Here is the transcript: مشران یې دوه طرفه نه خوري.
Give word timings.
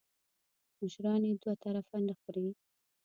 مشران 0.79 1.21
یې 1.27 1.33
دوه 1.41 1.53
طرفه 1.63 1.97
نه 2.07 2.13
خوري. 2.19 2.47